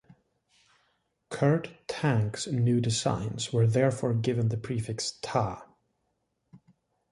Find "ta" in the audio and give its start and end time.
5.21-5.67